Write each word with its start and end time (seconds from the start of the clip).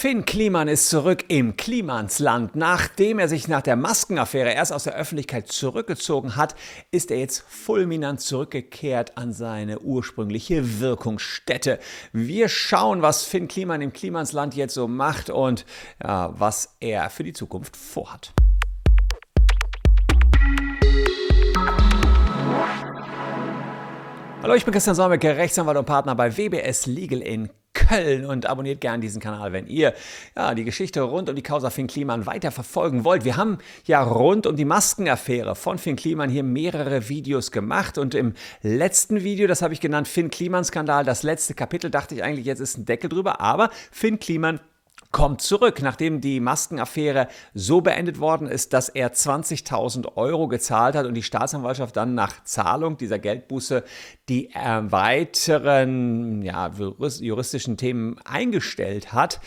Finn 0.00 0.24
Kliman 0.24 0.68
ist 0.68 0.90
zurück 0.90 1.24
im 1.26 1.56
Klimansland. 1.56 2.54
Nachdem 2.54 3.18
er 3.18 3.26
sich 3.26 3.48
nach 3.48 3.62
der 3.62 3.74
Maskenaffäre 3.74 4.52
erst 4.52 4.72
aus 4.72 4.84
der 4.84 4.94
Öffentlichkeit 4.94 5.48
zurückgezogen 5.48 6.36
hat, 6.36 6.54
ist 6.92 7.10
er 7.10 7.18
jetzt 7.18 7.42
fulminant 7.48 8.20
zurückgekehrt 8.20 9.18
an 9.18 9.32
seine 9.32 9.80
ursprüngliche 9.80 10.78
Wirkungsstätte. 10.78 11.80
Wir 12.12 12.48
schauen, 12.48 13.02
was 13.02 13.24
Finn 13.24 13.48
Kliman 13.48 13.80
im 13.80 13.92
Klimansland 13.92 14.54
jetzt 14.54 14.74
so 14.74 14.86
macht 14.86 15.30
und 15.30 15.66
ja, 16.00 16.32
was 16.38 16.76
er 16.78 17.10
für 17.10 17.24
die 17.24 17.32
Zukunft 17.32 17.76
vorhat. 17.76 18.32
Hallo, 24.40 24.54
ich 24.54 24.64
bin 24.64 24.72
Christian 24.72 24.94
Solmecke, 24.94 25.36
Rechtsanwalt 25.36 25.76
und 25.76 25.86
Partner 25.86 26.14
bei 26.14 26.36
WBS 26.36 26.86
Legal 26.86 27.20
in 27.20 27.50
Köln 27.74 28.26
und 28.26 28.46
abonniert 28.46 28.80
gerne 28.80 29.00
diesen 29.00 29.20
Kanal, 29.20 29.52
wenn 29.52 29.66
ihr 29.66 29.94
ja, 30.36 30.54
die 30.54 30.64
Geschichte 30.64 31.00
rund 31.02 31.28
um 31.28 31.36
die 31.36 31.42
Causa 31.42 31.70
Finn 31.70 31.86
Kliman 31.86 32.26
weiter 32.26 32.50
verfolgen 32.50 33.04
wollt. 33.04 33.24
Wir 33.24 33.36
haben 33.36 33.58
ja 33.84 34.02
rund 34.02 34.46
um 34.46 34.56
die 34.56 34.64
Maskenaffäre 34.64 35.54
von 35.54 35.78
Finn 35.78 35.96
Kliman 35.96 36.30
hier 36.30 36.42
mehrere 36.42 37.08
Videos 37.08 37.50
gemacht 37.50 37.98
und 37.98 38.14
im 38.14 38.34
letzten 38.62 39.22
Video, 39.22 39.46
das 39.46 39.62
habe 39.62 39.74
ich 39.74 39.80
genannt, 39.80 40.08
Finn 40.08 40.30
Kliman 40.30 40.64
Skandal, 40.64 41.04
das 41.04 41.22
letzte 41.22 41.54
Kapitel, 41.54 41.90
dachte 41.90 42.14
ich 42.14 42.22
eigentlich, 42.22 42.46
jetzt 42.46 42.60
ist 42.60 42.78
ein 42.78 42.84
Deckel 42.84 43.08
drüber, 43.08 43.40
aber 43.40 43.70
Finn 43.90 44.18
Kliman 44.18 44.60
kommt 45.10 45.40
zurück, 45.40 45.80
nachdem 45.80 46.20
die 46.20 46.38
Maskenaffäre 46.38 47.28
so 47.54 47.80
beendet 47.80 48.20
worden 48.20 48.46
ist, 48.46 48.74
dass 48.74 48.90
er 48.90 49.12
20.000 49.12 50.16
Euro 50.16 50.48
gezahlt 50.48 50.94
hat 50.94 51.06
und 51.06 51.14
die 51.14 51.22
Staatsanwaltschaft 51.22 51.96
dann 51.96 52.14
nach 52.14 52.44
Zahlung 52.44 52.98
dieser 52.98 53.18
Geldbuße 53.18 53.84
die 54.28 54.50
äh, 54.50 54.82
weiteren 54.92 56.42
ja, 56.42 56.70
juristischen 56.70 57.78
Themen 57.78 58.16
eingestellt 58.26 59.12
hat, 59.14 59.40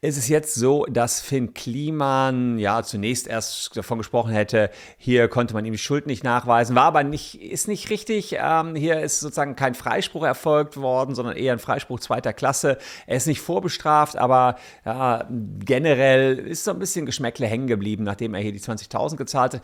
ist 0.00 0.16
es 0.16 0.28
jetzt 0.28 0.54
so, 0.54 0.86
dass 0.86 1.20
Finn 1.20 1.54
Kliman 1.54 2.58
ja 2.58 2.84
zunächst 2.84 3.26
erst 3.26 3.76
davon 3.76 3.98
gesprochen 3.98 4.30
hätte, 4.30 4.70
hier 4.96 5.26
konnte 5.26 5.54
man 5.54 5.64
ihm 5.64 5.72
die 5.72 5.78
Schuld 5.78 6.06
nicht 6.06 6.22
nachweisen, 6.22 6.76
war 6.76 6.84
aber 6.84 7.02
nicht, 7.02 7.42
ist 7.42 7.66
nicht 7.66 7.90
richtig. 7.90 8.36
Ähm, 8.38 8.76
hier 8.76 9.00
ist 9.00 9.18
sozusagen 9.18 9.56
kein 9.56 9.74
Freispruch 9.74 10.22
erfolgt 10.22 10.76
worden, 10.76 11.16
sondern 11.16 11.36
eher 11.36 11.54
ein 11.54 11.58
Freispruch 11.58 11.98
zweiter 11.98 12.32
Klasse. 12.32 12.78
Er 13.08 13.16
ist 13.16 13.26
nicht 13.26 13.40
vorbestraft, 13.40 14.16
aber 14.16 14.56
ja, 14.84 15.07
generell 15.64 16.38
ist 16.38 16.64
so 16.64 16.70
ein 16.70 16.78
bisschen 16.78 17.06
Geschmäckle 17.06 17.46
hängen 17.46 17.66
geblieben, 17.66 18.04
nachdem 18.04 18.34
er 18.34 18.40
hier 18.40 18.52
die 18.52 18.60
20.000 18.60 19.16
gezahlt 19.16 19.54
hat. 19.54 19.62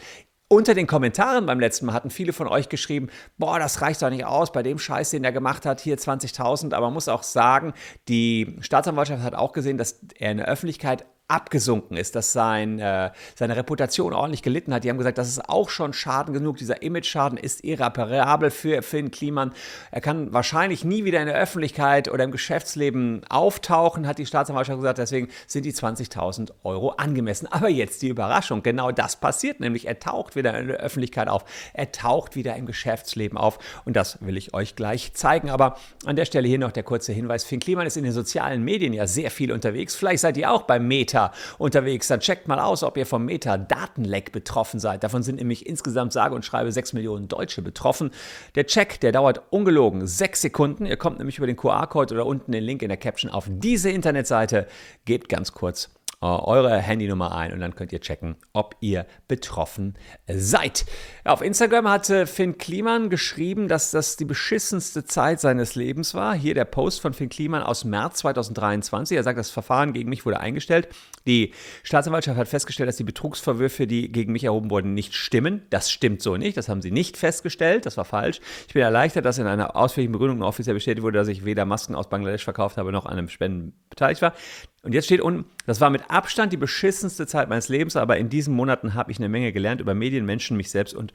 Unter 0.49 0.75
den 0.75 0.87
Kommentaren 0.87 1.47
beim 1.47 1.59
letzten 1.59 1.87
Mal 1.87 1.95
hatten 1.95 2.11
viele 2.11 2.33
von 2.33 2.47
euch 2.47 2.69
geschrieben, 2.69 3.09
boah, 3.39 3.59
das 3.59 3.81
reicht 3.81 4.03
doch 4.03 4.11
nicht 4.11 4.27
aus 4.27 4.53
bei 4.53 4.63
dem 4.63 4.79
Scheiß, 4.79 5.11
den 5.11 5.25
er 5.25 5.33
gemacht 5.33 5.65
hat, 5.65 5.81
hier 5.81 5.97
20.000. 5.97 6.75
Aber 6.75 6.87
man 6.87 6.95
muss 6.95 7.09
auch 7.09 7.23
sagen, 7.23 7.73
die 8.09 8.57
Staatsanwaltschaft 8.61 9.23
hat 9.23 9.35
auch 9.35 9.53
gesehen, 9.53 9.79
dass 9.79 10.01
er 10.19 10.33
in 10.33 10.37
der 10.37 10.47
Öffentlichkeit 10.47 11.07
abgesunken 11.35 11.97
ist, 11.97 12.15
dass 12.15 12.33
sein, 12.33 12.79
äh, 12.79 13.11
seine 13.35 13.57
Reputation 13.57 14.13
ordentlich 14.13 14.43
gelitten 14.43 14.73
hat. 14.73 14.85
Die 14.85 14.91
haben 14.91 14.99
gesagt, 14.99 15.19
das 15.19 15.29
ist 15.29 15.49
auch 15.49 15.69
schon 15.69 15.93
Schaden 15.93 16.33
genug. 16.33 16.59
Dieser 16.59 16.83
Image-Schaden 16.83 17.37
ist 17.37 17.65
irreparabel 17.65 18.53
für 18.53 18.83
Finn 18.83 19.11
Kliman. 19.11 19.53
Er 19.91 20.01
kann 20.01 20.33
wahrscheinlich 20.33 20.85
nie 20.85 21.05
wieder 21.05 21.21
in 21.21 21.27
der 21.27 21.37
Öffentlichkeit 21.37 22.09
oder 22.09 22.23
im 22.23 22.31
Geschäftsleben 22.31 23.23
auftauchen, 23.29 24.07
hat 24.07 24.19
die 24.19 24.27
Staatsanwaltschaft 24.27 24.79
gesagt. 24.79 24.99
Deswegen 24.99 25.29
sind 25.49 25.65
die 25.65 25.73
20.000 25.73 26.53
Euro 26.63 26.91
angemessen. 26.91 27.49
Aber 27.51 27.69
jetzt 27.69 28.03
die 28.03 28.09
Überraschung. 28.09 28.63
Genau 28.63 28.93
das 28.93 29.17
passiert 29.17 29.59
nämlich. 29.59 29.89
Er 29.89 29.99
taucht 29.99 30.37
wieder 30.37 30.57
in 30.57 30.69
der 30.69 30.77
Öffentlichkeit 30.77 31.27
auf. 31.27 31.45
Er 31.73 31.91
taucht 31.91 32.37
wieder 32.37 32.55
im 32.55 32.67
Geschäftsleben 32.67 33.37
auf. 33.37 33.59
Und 33.85 33.97
das 33.97 34.19
will 34.21 34.37
ich 34.37 34.55
euch 34.55 34.77
gleich 34.77 35.15
zeigen. 35.15 35.51
Aber 35.51 35.79
an 36.05 36.15
der 36.15 36.27
Stelle 36.27 36.47
hier 36.47 36.61
noch 36.61 36.71
der 36.73 36.85
kurze 36.85 37.13
Hinweis. 37.13 37.43
Finn 37.43 37.59
Kliman 37.59 37.89
ist 37.89 37.97
in 37.97 38.05
den 38.05 38.13
sozialen 38.13 38.63
Medien 38.63 38.93
ja 38.93 39.09
sehr 39.09 39.33
viel 39.33 39.51
unterwegs. 39.51 39.97
Vielleicht 39.97 40.21
seid 40.21 40.37
ihr 40.37 40.53
auch 40.53 40.63
beim 40.63 40.87
Meta 40.87 41.24
Unterwegs, 41.59 42.09
dann 42.09 42.21
checkt 42.21 42.49
mal 42.49 42.59
aus, 42.59 42.83
ob 42.83 42.97
ihr 42.97 43.07
vom 43.07 43.25
Meta-Datenleck 43.25 44.33
betroffen 44.33 44.81
seid. 44.81 45.05
Davon 45.05 45.23
sind 45.23 45.37
nämlich 45.37 45.67
insgesamt 45.67 46.13
sage 46.13 46.35
und 46.35 46.45
schreibe 46.45 46.71
6 46.73 46.93
Millionen 46.93 47.29
Deutsche 47.29 47.63
betroffen. 47.63 48.11
Der 48.55 48.67
Check, 48.67 49.01
der 49.01 49.13
dauert 49.13 49.43
ungelogen 49.51 50.07
6 50.07 50.43
Sekunden. 50.43 50.87
Ihr 50.87 50.97
kommt 50.97 51.19
nämlich 51.19 51.39
über 51.39 51.47
den 51.47 51.57
QR-Code 51.57 52.15
oder 52.15 52.27
unten 52.27 52.53
den 52.53 52.65
Link 52.65 52.83
in 52.83 52.89
der 52.89 52.99
Caption 52.99 53.31
auf 53.31 53.47
diese 53.49 53.91
Internetseite. 53.91 54.67
Gebt 55.05 55.29
ganz 55.29 55.53
kurz 55.53 55.91
eure 56.21 56.79
Handynummer 56.79 57.35
ein 57.35 57.53
und 57.53 57.61
dann 57.61 57.75
könnt 57.75 57.93
ihr 57.93 58.01
checken, 58.01 58.37
ob 58.53 58.77
ihr 58.81 59.07
betroffen 59.29 59.95
seid. 60.27 60.87
Auf 61.25 61.43
Instagram 61.43 61.89
hatte 61.89 62.27
Finn 62.27 62.59
Kliman 62.59 63.11
geschrieben, 63.11 63.69
dass 63.69 63.91
das 63.91 64.17
die 64.17 64.25
beschissenste 64.25 65.05
Zeit 65.05 65.41
seines 65.41 65.75
Lebens 65.75 66.15
war. 66.15 66.35
Hier 66.35 66.55
der 66.55 66.65
Post 66.65 67.01
von 67.01 67.13
Finn 67.15 67.29
Kliman 67.29 67.63
aus 67.63 67.85
März 67.85 68.19
2023. 68.19 69.17
Er 69.17 69.23
sagt, 69.23 69.39
das 69.39 69.51
Verfahren 69.51 69.93
gegen 69.93 70.09
mich 70.09 70.25
wurde 70.25 70.41
eingestellt. 70.41 70.89
Die 71.27 71.53
Staatsanwaltschaft 71.83 72.39
hat 72.39 72.49
festgestellt, 72.49 72.89
dass 72.89 72.97
die 72.97 73.05
Betrugsvorwürfe, 73.05 73.87
die 73.87 74.11
gegen 74.11 74.33
mich 74.33 74.45
erhoben 74.45 74.71
wurden, 74.71 74.95
nicht 74.95 75.15
stimmen. 75.15 75.63
Das 75.71 75.91
stimmt 75.91 76.23
so 76.23 76.37
nicht. 76.37 76.57
Das 76.57 76.69
haben 76.69 76.83
sie 76.83 76.91
nicht 76.91 77.17
festgestellt. 77.17 77.87
Das 77.87 77.97
war 77.97 78.05
falsch. 78.05 78.41
Ich 78.67 78.75
bin 78.75 78.83
erleichtert, 78.83 79.25
dass 79.25 79.39
in 79.39 79.47
einer 79.47 79.77
ausführlichen 79.77 80.13
Begründung 80.13 80.43
offiziell 80.43 80.75
bestätigt 80.75 81.03
wurde, 81.03 81.19
dass 81.19 81.29
ich 81.29 81.45
weder 81.45 81.65
Masken 81.65 81.95
aus 81.95 82.09
Bangladesch 82.09 82.45
verkauft 82.45 82.77
habe 82.77 82.93
noch 82.93 83.07
an 83.07 83.19
einem 83.19 83.29
Spenden 83.29 83.75
beteiligt 83.91 84.23
war. 84.23 84.35
Und 84.85 84.93
jetzt 84.93 85.07
steht 85.07 85.23
unten, 85.23 85.47
das 85.67 85.81
war 85.81 85.89
mit 85.89 86.11
Abstand 86.11 86.53
die 86.53 86.59
beschissenste 86.59 87.27
Zeit 87.27 87.49
meines 87.49 87.69
Lebens, 87.69 87.97
aber 87.97 88.19
in 88.19 88.29
diesen 88.29 88.55
Monaten 88.55 88.93
habe 88.93 89.11
ich 89.11 89.19
eine 89.19 89.31
Menge 89.31 89.53
gelernt 89.53 89.81
über 89.81 89.95
Medien, 89.95 90.27
Menschen, 90.27 90.59
mich 90.59 90.71
selbst 90.71 90.95
und 90.95 91.13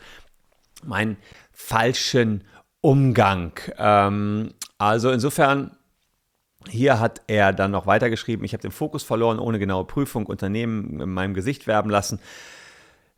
meinen 0.84 1.18
falschen 1.52 2.44
Umgang. 2.82 3.60
Ähm, 3.78 4.54
also 4.80 5.12
insofern 5.12 5.78
hier 6.68 7.00
hat 7.00 7.22
er 7.28 7.54
dann 7.54 7.72
noch 7.72 7.86
weitergeschrieben, 7.86 8.44
ich 8.44 8.54
habe 8.54 8.62
den 8.62 8.72
Fokus 8.72 9.04
verloren, 9.04 9.40
ohne 9.40 9.60
genaue 9.60 9.86
Prüfung, 9.86 10.26
Unternehmen 10.26 11.00
in 11.00 11.10
meinem 11.10 11.34
Gesicht 11.34 11.68
werben 11.68 11.90
lassen. 11.90 12.20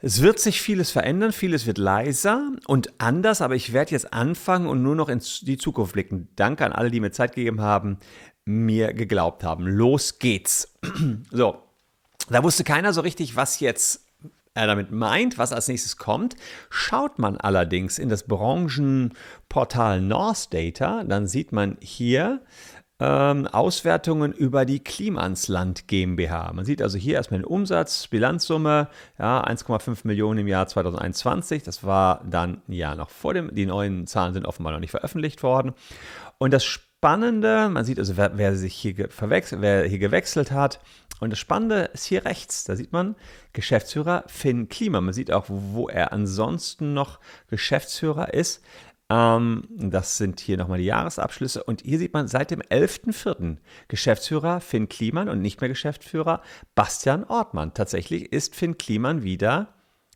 Es 0.04 0.22
wird 0.22 0.40
sich 0.40 0.62
vieles 0.62 0.92
verändern, 0.92 1.32
vieles 1.32 1.68
wird 1.68 1.78
leiser 1.78 2.52
und 2.66 3.00
anders, 3.00 3.42
aber 3.42 3.56
ich 3.56 3.72
werde 3.72 3.92
jetzt 3.92 4.14
anfangen 4.14 4.68
und 4.68 4.82
nur 4.82 4.96
noch 4.96 5.10
in 5.10 5.22
die 5.44 5.58
Zukunft 5.58 5.94
blicken. 5.94 6.28
Danke 6.36 6.66
an 6.66 6.74
alle, 6.74 6.90
die 6.90 7.00
mir 7.00 7.12
Zeit 7.12 7.36
gegeben 7.36 7.62
haben, 7.62 8.00
mir 8.52 8.94
geglaubt 8.94 9.44
haben. 9.44 9.68
Los 9.68 10.20
geht's. 10.20 10.74
So, 11.32 11.58
da 12.30 12.44
wusste 12.44 12.64
keiner 12.64 12.94
so 12.94 13.02
richtig, 13.02 13.36
was 13.36 13.60
jetzt 13.60 14.06
er 14.54 14.68
damit 14.68 14.92
meint, 14.92 15.38
was 15.38 15.54
als 15.54 15.68
nächstes 15.68 15.98
kommt. 15.98 16.36
Schaut 16.70 17.20
man 17.20 17.38
allerdings 17.38 18.00
in 18.00 18.10
das 18.10 18.24
Branchenportal 18.24 20.02
North 20.02 20.54
Data, 20.54 21.04
dann 21.04 21.28
sieht 21.28 21.52
man 21.52 21.78
hier 21.80 22.42
ähm, 23.00 23.48
Auswertungen 23.48 24.34
über 24.34 24.66
die 24.66 24.84
Klimansland 24.84 25.88
GmbH. 25.88 26.52
Man 26.54 26.66
sieht 26.66 26.82
also 26.82 26.98
hier 26.98 27.16
erstmal 27.16 27.40
den 27.40 27.46
Umsatz, 27.46 28.08
Bilanzsumme, 28.08 28.90
ja, 29.18 29.44
1,5 29.44 30.02
Millionen 30.04 30.42
im 30.42 30.48
Jahr 30.48 30.68
2021. 30.68 31.64
Das 31.64 31.84
war 31.84 32.24
dann 32.30 32.62
ja 32.68 32.94
noch 32.94 33.10
vor 33.10 33.34
dem, 33.34 33.56
die 33.56 33.66
neuen 33.66 34.06
Zahlen 34.06 34.34
sind 34.34 34.46
offenbar 34.46 34.74
noch 34.74 34.80
nicht 34.80 34.92
veröffentlicht 34.92 35.42
worden. 35.44 35.74
Und 36.38 36.52
das 36.52 36.64
Spannende, 37.02 37.68
man 37.70 37.84
sieht 37.84 37.98
also, 37.98 38.16
wer, 38.16 38.38
wer 38.38 38.56
sich 38.56 38.76
hier, 38.76 39.10
verwechselt, 39.10 39.64
wer 39.64 39.86
hier 39.86 39.98
gewechselt 39.98 40.52
hat. 40.52 40.80
Und 41.20 41.32
das 41.32 41.40
Spannende 41.40 41.90
ist 41.96 42.06
hier 42.06 42.26
rechts. 42.26 42.64
Da 42.64 42.76
sieht 42.76 42.94
man 42.94 43.16
Geschäftsführer 43.54 44.24
Finn 44.28 44.70
Klima. 44.70 45.02
Man 45.02 45.16
sieht 45.16 45.32
auch, 45.32 45.46
wo 45.48 45.90
er 45.90 46.14
ansonsten 46.14 46.94
noch 46.94 47.20
Geschäftsführer 47.50 48.36
ist. 48.36 48.64
Ähm, 49.10 49.64
das 49.68 50.18
sind 50.18 50.42
hier 50.42 50.58
nochmal 50.58 50.78
die 50.78 50.86
Jahresabschlüsse. 50.86 51.64
Und 51.64 51.82
hier 51.82 51.98
sieht 51.98 52.14
man 52.14 52.28
seit 52.28 52.52
dem 52.52 52.62
11.04. 52.62 53.58
Geschäftsführer 53.88 54.62
Finn 54.62 54.88
Kliman 54.88 55.28
und 55.28 55.42
nicht 55.42 55.60
mehr 55.60 55.70
Geschäftsführer 55.70 56.44
Bastian 56.76 57.24
Ortmann. 57.24 57.74
Tatsächlich 57.74 58.32
ist 58.32 58.56
Finn 58.56 58.78
Kliman 58.78 59.24
wieder 59.24 59.70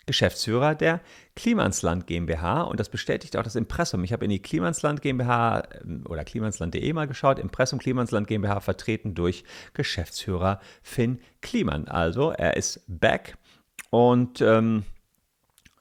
Geschäftsführer 0.06 0.76
der 0.76 1.02
Klimansland 1.36 2.08
GmbH 2.08 2.62
und 2.64 2.80
das 2.80 2.90
bestätigt 2.90 3.38
auch 3.38 3.44
das 3.44 3.56
Impressum. 3.56 4.04
Ich 4.04 4.14
habe 4.14 4.26
in 4.26 4.32
die 4.32 4.42
Klimansland 4.42 5.02
GmbH 5.02 5.64
ähm, 5.82 6.04
oder 6.08 6.24
klimansland.de 6.24 6.94
mal 6.94 7.08
geschaut. 7.08 7.40
Impressum 7.40 7.80
Klimansland 7.80 8.28
GmbH 8.28 8.60
vertreten 8.60 9.16
durch 9.16 9.44
Geschäftsführer 9.74 10.60
Finn 10.84 11.20
Kliman. 11.42 11.88
Also 11.88 12.32
er 12.32 12.56
ist 12.56 12.82
back 12.88 13.38
und 13.90 14.42
ähm, 14.42 14.84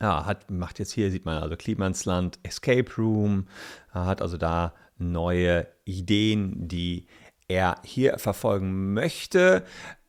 ja, 0.01 0.27
hat, 0.27 0.51
macht 0.51 0.79
jetzt 0.79 0.93
hier, 0.93 1.11
sieht 1.11 1.25
man 1.25 1.43
also 1.43 1.57
Klimansland 1.57 2.39
Escape 2.43 2.91
Room, 2.97 3.47
hat 3.91 4.23
also 4.23 4.37
da 4.37 4.75
neue 4.99 5.67
Ideen, 5.85 6.69
die 6.69 7.07
er 7.49 7.77
hier 7.85 8.19
verfolgen 8.19 8.95
möchte. 8.95 9.65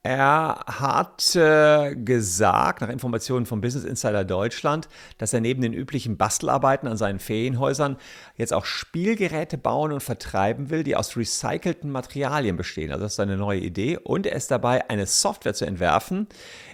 Er 0.07 0.59
hat 0.67 1.35
äh, 1.35 1.95
gesagt, 1.95 2.81
nach 2.81 2.89
Informationen 2.89 3.47
vom 3.47 3.59
Business 3.59 3.83
Insider 3.83 4.23
Deutschland, 4.23 4.87
dass 5.17 5.33
er 5.33 5.41
neben 5.41 5.63
den 5.63 5.73
üblichen 5.73 6.15
Bastelarbeiten 6.15 6.87
an 6.87 6.95
seinen 6.95 7.17
Ferienhäusern 7.17 7.97
jetzt 8.37 8.53
auch 8.53 8.65
Spielgeräte 8.65 9.57
bauen 9.57 9.91
und 9.91 10.01
vertreiben 10.01 10.69
will, 10.69 10.83
die 10.83 10.95
aus 10.95 11.17
recycelten 11.17 11.89
Materialien 11.91 12.55
bestehen. 12.55 12.91
Also 12.91 13.01
das 13.01 13.13
ist 13.13 13.15
seine 13.15 13.35
neue 13.35 13.61
Idee. 13.61 13.97
Und 13.97 14.27
er 14.27 14.35
ist 14.35 14.51
dabei, 14.51 14.87
eine 14.91 15.07
Software 15.07 15.55
zu 15.55 15.65
entwerfen, 15.65 16.27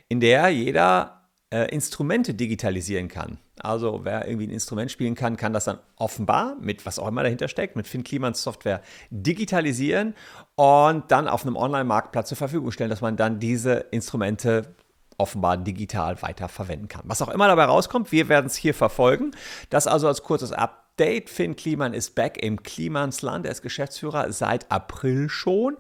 in 0.10 0.20
der 0.20 0.50
jeder 0.50 1.21
äh, 1.52 1.66
Instrumente 1.66 2.34
digitalisieren 2.34 3.08
kann. 3.08 3.38
Also 3.60 4.02
wer 4.04 4.28
irgendwie 4.28 4.48
ein 4.48 4.52
Instrument 4.52 4.90
spielen 4.90 5.16
kann, 5.16 5.38
kann 5.38 5.54
das 5.54 5.66
dann 5.66 5.78
offenbar 5.98 6.56
mit 6.60 6.86
was 6.86 6.98
auch 6.98 7.08
immer 7.08 7.24
dahinter 7.24 7.48
steckt, 7.48 7.76
mit 7.76 7.88
Finn 7.88 8.04
Klimans 8.04 8.42
Software 8.42 8.82
digitalisieren 9.12 10.16
und 10.56 11.12
dann 11.12 11.28
auf 11.28 11.44
einem 11.44 11.56
Online-Marktplatz 11.56 12.30
zur 12.30 12.38
Verfügung 12.38 12.72
stellen, 12.72 12.90
dass 12.90 13.02
man 13.02 13.18
dann 13.18 13.40
diese 13.40 13.74
Instrumente 13.92 14.76
offenbar 15.18 15.58
digital 15.58 16.20
weiter 16.24 16.48
verwenden 16.48 16.88
kann. 16.88 17.04
Was 17.06 17.22
auch 17.22 17.30
immer 17.30 17.48
dabei 17.48 17.66
rauskommt, 17.66 18.12
wir 18.12 18.28
werden 18.28 18.48
es 18.48 18.56
hier 18.56 18.74
verfolgen. 18.74 19.32
Das 19.70 19.86
also 19.86 20.08
als 20.08 20.24
kurzes 20.24 20.52
Update. 20.52 20.81
Finn 21.26 21.56
Kliman 21.56 21.94
ist 21.94 22.14
back 22.16 22.38
im 22.42 22.62
Klimansland. 22.62 23.46
Er 23.46 23.52
ist 23.52 23.62
Geschäftsführer 23.62 24.32
seit 24.32 24.72
April 24.72 25.30
schon 25.30 25.78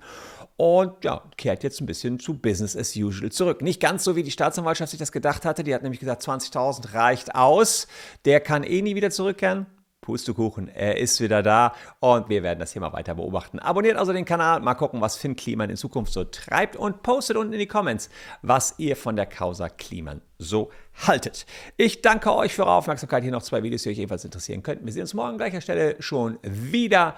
und 0.57 1.03
ja, 1.03 1.23
kehrt 1.37 1.63
jetzt 1.63 1.81
ein 1.81 1.85
bisschen 1.85 2.19
zu 2.19 2.35
Business 2.35 2.75
as 2.75 2.95
usual 2.95 3.31
zurück. 3.31 3.61
Nicht 3.61 3.79
ganz 3.79 4.03
so, 4.03 4.15
wie 4.15 4.23
die 4.23 4.31
Staatsanwaltschaft 4.31 4.91
sich 4.91 4.99
das 4.99 5.11
gedacht 5.11 5.45
hatte. 5.45 5.63
Die 5.63 5.73
hat 5.73 5.81
nämlich 5.81 5.99
gesagt, 5.99 6.21
20.000 6.23 6.93
reicht 6.93 7.35
aus. 7.35 7.87
Der 8.25 8.39
kann 8.39 8.63
eh 8.63 8.81
nie 8.81 8.95
wieder 8.95 9.09
zurückkehren. 9.09 9.65
Pustekuchen, 10.01 10.67
er 10.67 10.97
ist 10.97 11.21
wieder 11.21 11.43
da 11.43 11.73
und 11.99 12.27
wir 12.27 12.41
werden 12.41 12.59
das 12.59 12.73
hier 12.73 12.81
mal 12.81 12.91
weiter 12.91 13.15
beobachten. 13.15 13.59
Abonniert 13.59 13.97
also 13.97 14.13
den 14.13 14.25
Kanal, 14.25 14.59
mal 14.59 14.73
gucken, 14.73 14.99
was 14.99 15.15
Finn 15.15 15.35
Kliman 15.35 15.69
in 15.69 15.77
Zukunft 15.77 16.11
so 16.11 16.23
treibt 16.23 16.75
und 16.75 17.03
postet 17.03 17.37
unten 17.37 17.53
in 17.53 17.59
die 17.59 17.67
Comments, 17.67 18.09
was 18.41 18.75
ihr 18.79 18.95
von 18.95 19.15
der 19.15 19.27
Causa 19.27 19.69
Kliman 19.69 20.21
so 20.39 20.71
haltet. 21.07 21.45
Ich 21.77 22.01
danke 22.01 22.35
euch 22.35 22.53
für 22.53 22.63
eure 22.63 22.73
Aufmerksamkeit. 22.73 23.23
Hier 23.23 23.31
noch 23.31 23.43
zwei 23.43 23.61
Videos, 23.61 23.83
die 23.83 23.89
euch 23.89 23.99
ebenfalls 23.99 24.25
interessieren 24.25 24.63
könnten. 24.63 24.85
Wir 24.85 24.93
sehen 24.93 25.03
uns 25.03 25.13
morgen 25.13 25.29
an 25.29 25.37
gleicher 25.37 25.61
Stelle 25.61 25.95
schon 25.99 26.39
wieder 26.41 27.15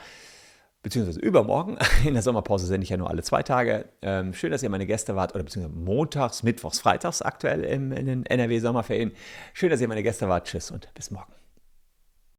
beziehungsweise 0.83 1.21
übermorgen. 1.21 1.77
In 2.05 2.13
der 2.13 2.21
Sommerpause 2.21 2.67
sende 2.67 2.83
ich 2.83 2.89
ja 2.89 2.97
nur 2.97 3.09
alle 3.09 3.23
zwei 3.23 3.41
Tage. 3.41 3.85
Ähm, 4.01 4.33
schön, 4.33 4.51
dass 4.51 4.61
ihr 4.61 4.69
meine 4.69 4.85
Gäste 4.85 5.15
wart, 5.15 5.33
oder 5.33 5.43
beziehungsweise 5.43 5.79
montags, 5.79 6.43
mittwochs, 6.43 6.79
freitags 6.79 7.21
aktuell 7.21 7.63
im, 7.63 7.91
in 7.93 8.05
den 8.05 8.25
NRW-Sommerferien. 8.25 9.13
Schön, 9.53 9.69
dass 9.69 9.81
ihr 9.81 9.87
meine 9.87 10.03
Gäste 10.03 10.27
wart. 10.27 10.47
Tschüss 10.47 10.69
und 10.69 10.93
bis 10.93 11.09
morgen. 11.09 11.42